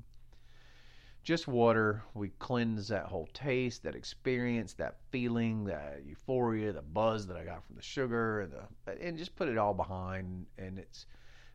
just 1.22 1.48
water. 1.48 2.02
We 2.12 2.28
cleanse 2.38 2.88
that 2.88 3.06
whole 3.06 3.30
taste, 3.32 3.84
that 3.84 3.94
experience, 3.94 4.74
that 4.74 4.96
feeling, 5.10 5.64
that 5.64 6.02
euphoria, 6.04 6.74
the 6.74 6.82
buzz 6.82 7.26
that 7.28 7.38
I 7.38 7.44
got 7.44 7.64
from 7.64 7.76
the 7.76 7.82
sugar, 7.82 8.42
and, 8.42 8.52
the, 8.52 9.02
and 9.02 9.16
just 9.16 9.34
put 9.34 9.48
it 9.48 9.56
all 9.56 9.72
behind. 9.72 10.44
And 10.58 10.78
it's 10.78 11.06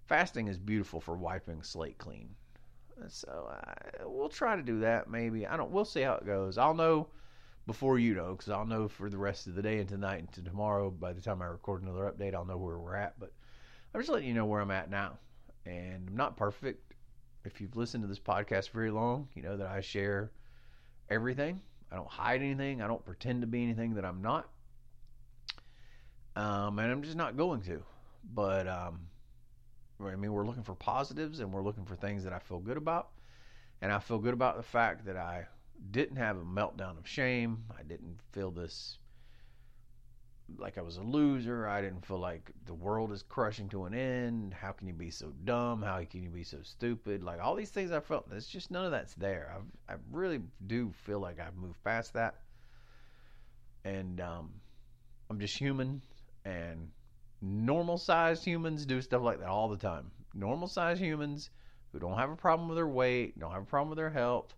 fasting 0.07 0.47
is 0.47 0.57
beautiful 0.57 0.99
for 0.99 1.15
wiping 1.15 1.61
slate 1.61 1.99
clean. 1.99 2.29
So 3.07 3.51
uh, 3.51 4.05
we'll 4.05 4.29
try 4.29 4.55
to 4.55 4.61
do 4.61 4.79
that. 4.79 5.09
Maybe 5.09 5.45
I 5.47 5.57
don't. 5.57 5.71
We'll 5.71 5.85
see 5.85 6.01
how 6.01 6.13
it 6.13 6.25
goes. 6.25 6.57
I'll 6.57 6.73
know 6.73 7.07
before 7.67 7.99
you 7.99 8.13
know, 8.13 8.31
because 8.31 8.49
I'll 8.49 8.65
know 8.65 8.87
for 8.87 9.09
the 9.09 9.17
rest 9.17 9.47
of 9.47 9.55
the 9.55 9.61
day 9.61 9.79
and 9.79 9.87
tonight 9.87 10.19
and 10.19 10.31
to 10.33 10.41
tomorrow. 10.41 10.89
By 10.89 11.13
the 11.13 11.21
time 11.21 11.41
I 11.41 11.45
record 11.45 11.83
another 11.83 12.11
update, 12.11 12.33
I'll 12.33 12.45
know 12.45 12.57
where 12.57 12.77
we're 12.77 12.95
at. 12.95 13.19
But 13.19 13.31
I'm 13.93 14.01
just 14.01 14.11
letting 14.11 14.27
you 14.27 14.33
know 14.33 14.45
where 14.45 14.61
I'm 14.61 14.71
at 14.71 14.89
now. 14.89 15.17
And 15.65 16.07
I'm 16.09 16.17
not 16.17 16.37
perfect. 16.37 16.93
If 17.43 17.59
you've 17.59 17.75
listened 17.75 18.03
to 18.03 18.07
this 18.07 18.19
podcast 18.19 18.69
very 18.69 18.91
long, 18.91 19.27
you 19.35 19.41
know 19.41 19.57
that 19.57 19.67
I 19.67 19.81
share 19.81 20.31
everything. 21.09 21.61
I 21.91 21.95
don't 21.95 22.09
hide 22.09 22.41
anything. 22.41 22.81
I 22.81 22.87
don't 22.87 23.03
pretend 23.03 23.41
to 23.41 23.47
be 23.47 23.63
anything 23.63 23.95
that 23.95 24.05
I'm 24.05 24.21
not. 24.21 24.49
Um, 26.35 26.79
and 26.79 26.91
I'm 26.91 27.03
just 27.03 27.17
not 27.17 27.35
going 27.35 27.61
to. 27.63 27.83
But 28.33 28.67
um, 28.67 29.07
I 30.09 30.15
mean, 30.15 30.33
we're 30.33 30.45
looking 30.45 30.63
for 30.63 30.75
positives 30.75 31.39
and 31.39 31.51
we're 31.51 31.63
looking 31.63 31.85
for 31.85 31.95
things 31.95 32.23
that 32.23 32.33
I 32.33 32.39
feel 32.39 32.59
good 32.59 32.77
about. 32.77 33.09
And 33.81 33.91
I 33.91 33.99
feel 33.99 34.19
good 34.19 34.33
about 34.33 34.57
the 34.57 34.63
fact 34.63 35.05
that 35.05 35.17
I 35.17 35.47
didn't 35.89 36.17
have 36.17 36.37
a 36.37 36.43
meltdown 36.43 36.97
of 36.97 37.07
shame. 37.07 37.63
I 37.77 37.83
didn't 37.83 38.19
feel 38.31 38.51
this 38.51 38.97
like 40.57 40.77
I 40.77 40.81
was 40.81 40.97
a 40.97 41.01
loser. 41.01 41.67
I 41.67 41.81
didn't 41.81 42.05
feel 42.05 42.19
like 42.19 42.51
the 42.65 42.73
world 42.73 43.11
is 43.11 43.23
crushing 43.23 43.69
to 43.69 43.85
an 43.85 43.93
end. 43.93 44.53
How 44.53 44.71
can 44.71 44.87
you 44.87 44.93
be 44.93 45.11
so 45.11 45.33
dumb? 45.43 45.81
How 45.81 46.03
can 46.03 46.23
you 46.23 46.29
be 46.29 46.43
so 46.43 46.57
stupid? 46.63 47.23
Like 47.23 47.41
all 47.41 47.55
these 47.55 47.69
things 47.69 47.91
I 47.91 47.99
felt. 47.99 48.27
It's 48.31 48.47
just 48.47 48.71
none 48.71 48.85
of 48.85 48.91
that's 48.91 49.13
there. 49.15 49.53
I've, 49.55 49.95
I 49.95 49.99
really 50.11 50.41
do 50.65 50.91
feel 51.05 51.19
like 51.19 51.39
I've 51.39 51.55
moved 51.55 51.81
past 51.83 52.13
that. 52.13 52.35
And 53.83 54.19
um, 54.21 54.51
I'm 55.29 55.39
just 55.39 55.57
human. 55.57 56.01
And 56.45 56.89
normal 57.41 57.97
sized 57.97 58.43
humans 58.43 58.85
do 58.85 59.01
stuff 59.01 59.21
like 59.21 59.39
that 59.39 59.49
all 59.49 59.67
the 59.69 59.77
time. 59.77 60.11
Normal 60.33 60.67
sized 60.67 61.01
humans 61.01 61.49
who 61.91 61.99
don't 61.99 62.17
have 62.17 62.29
a 62.29 62.35
problem 62.35 62.69
with 62.69 62.77
their 62.77 62.87
weight, 62.87 63.37
don't 63.39 63.51
have 63.51 63.63
a 63.63 63.65
problem 63.65 63.89
with 63.89 63.97
their 63.97 64.09
health, 64.09 64.53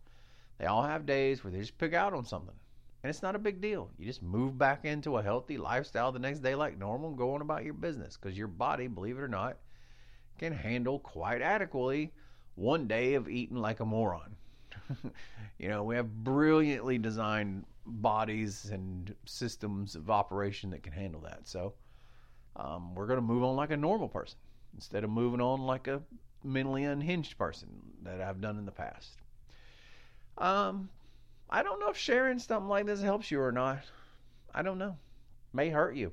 they 0.58 0.66
all 0.66 0.84
have 0.84 1.06
days 1.06 1.44
where 1.44 1.52
they 1.52 1.60
just 1.60 1.78
pick 1.78 1.94
out 1.94 2.14
on 2.14 2.26
something. 2.26 2.56
And 3.02 3.10
it's 3.10 3.22
not 3.22 3.36
a 3.36 3.40
big 3.40 3.60
deal. 3.60 3.90
You 3.98 4.06
just 4.06 4.24
move 4.24 4.58
back 4.58 4.86
into 4.86 5.18
a 5.18 5.24
healthy 5.24 5.58
lifestyle 5.58 6.12
the 6.12 6.20
next 6.20 6.40
day 6.40 6.56
like 6.56 6.78
normal 6.78 7.10
and 7.10 7.18
go 7.18 7.34
on 7.34 7.42
about 7.42 7.66
your 7.66 7.74
business 7.74 8.18
because 8.18 8.38
your 8.38 8.48
body, 8.48 8.88
believe 8.88 9.18
it 9.18 9.22
or 9.22 9.28
not, 9.28 9.58
can 10.38 10.54
handle 10.54 11.00
quite 11.00 11.42
adequately 11.42 12.14
one 12.56 12.88
day 12.88 13.16
of 13.16 13.28
eating 13.28 13.58
like 13.58 13.80
a 13.80 13.86
moron. 13.86 14.36
you 15.58 15.68
know, 15.68 15.84
we 15.84 15.96
have 15.96 16.24
brilliantly 16.24 16.98
designed 16.98 17.66
bodies 17.86 18.70
and 18.72 19.14
systems 19.26 19.96
of 19.96 20.10
operation 20.10 20.70
that 20.70 20.84
can 20.84 20.94
handle 20.94 21.22
that. 21.22 21.42
So, 21.48 21.74
um, 22.56 22.96
we're 22.96 23.08
going 23.08 23.18
to 23.18 23.22
move 23.22 23.44
on 23.44 23.56
like 23.56 23.72
a 23.72 23.78
normal 23.78 24.08
person 24.08 24.38
instead 24.76 25.04
of 25.04 25.10
moving 25.10 25.42
on 25.42 25.62
like 25.62 25.88
a 25.88 26.02
mentally 26.44 26.84
unhinged 26.84 27.38
person 27.38 27.70
that 28.04 28.22
I've 28.22 28.42
done 28.42 28.58
in 28.58 28.66
the 28.66 28.72
past. 28.72 29.18
Um, 30.38 30.90
I 31.50 31.64
don't 31.64 31.80
know 31.80 31.90
if 31.90 31.98
sharing 31.98 32.40
something 32.40 32.70
like 32.70 32.86
this 32.86 33.02
helps 33.02 33.30
you 33.32 33.40
or 33.42 33.52
not. 33.52 33.80
I 34.54 34.62
don't 34.62 34.78
know. 34.78 34.98
May 35.54 35.70
hurt 35.70 35.96
you. 35.96 36.12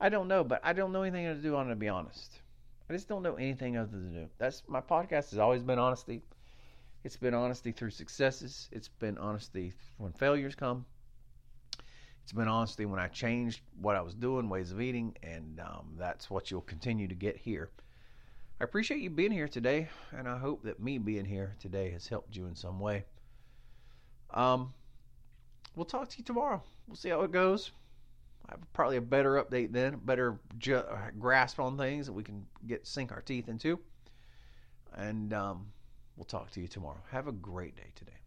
I 0.00 0.08
don't 0.08 0.28
know, 0.28 0.42
but 0.44 0.60
I 0.64 0.72
don't 0.72 0.92
know 0.92 1.02
anything 1.02 1.26
to 1.26 1.34
do 1.34 1.56
on 1.56 1.66
it 1.66 1.70
to 1.70 1.76
be 1.76 1.88
honest. 1.88 2.40
I 2.88 2.92
just 2.92 3.08
don't 3.08 3.22
know 3.22 3.36
anything 3.36 3.76
other 3.76 3.90
than 3.90 4.12
new. 4.12 4.28
That's 4.38 4.62
my 4.68 4.80
podcast 4.80 5.30
has 5.30 5.38
always 5.38 5.62
been 5.62 5.78
honesty. 5.78 6.22
It's 7.04 7.16
been 7.16 7.34
honesty 7.34 7.72
through 7.72 7.90
successes. 7.90 8.68
It's 8.70 8.88
been 8.88 9.18
honesty 9.18 9.74
when 9.98 10.12
failures 10.12 10.54
come. 10.54 10.84
It's 12.32 12.38
been 12.38 12.48
honesty 12.48 12.86
when 12.86 12.98
I 12.98 13.08
changed 13.08 13.60
what 13.78 13.94
I 13.94 14.00
was 14.00 14.14
doing, 14.14 14.48
ways 14.48 14.72
of 14.72 14.80
eating, 14.80 15.14
and 15.22 15.60
um, 15.60 15.88
that's 15.98 16.30
what 16.30 16.50
you'll 16.50 16.62
continue 16.62 17.06
to 17.06 17.14
get 17.14 17.36
here. 17.36 17.68
I 18.58 18.64
appreciate 18.64 19.02
you 19.02 19.10
being 19.10 19.32
here 19.32 19.48
today, 19.48 19.90
and 20.16 20.26
I 20.26 20.38
hope 20.38 20.62
that 20.62 20.80
me 20.80 20.96
being 20.96 21.26
here 21.26 21.54
today 21.60 21.90
has 21.90 22.08
helped 22.08 22.34
you 22.34 22.46
in 22.46 22.54
some 22.56 22.80
way. 22.80 23.04
Um, 24.30 24.72
we'll 25.76 25.84
talk 25.84 26.08
to 26.08 26.16
you 26.16 26.24
tomorrow. 26.24 26.62
We'll 26.88 26.96
see 26.96 27.10
how 27.10 27.20
it 27.20 27.32
goes. 27.32 27.70
I 28.48 28.52
have 28.52 28.72
probably 28.72 28.96
a 28.96 29.02
better 29.02 29.32
update 29.32 29.70
then, 29.70 30.00
better 30.02 30.40
ju- 30.56 30.84
grasp 31.18 31.60
on 31.60 31.76
things 31.76 32.06
that 32.06 32.14
we 32.14 32.22
can 32.22 32.46
get 32.66 32.86
sink 32.86 33.12
our 33.12 33.20
teeth 33.20 33.50
into. 33.50 33.78
And 34.94 35.34
um, 35.34 35.66
we'll 36.16 36.24
talk 36.24 36.50
to 36.52 36.62
you 36.62 36.66
tomorrow. 36.66 37.02
Have 37.10 37.28
a 37.28 37.32
great 37.32 37.76
day 37.76 37.90
today. 37.94 38.21